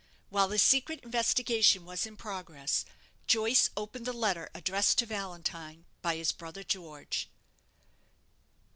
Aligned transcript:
While 0.29 0.47
this 0.47 0.63
secret 0.63 1.01
investigation 1.03 1.85
was 1.85 2.07
in 2.07 2.17
progress, 2.17 2.85
Joyce 3.27 3.69
opened 3.77 4.07
the 4.07 4.13
letter 4.13 4.49
addressed 4.55 4.97
to 4.97 5.05
Valentine 5.05 5.85
by 6.01 6.15
his 6.15 6.31
brother 6.31 6.63
George. 6.63 7.29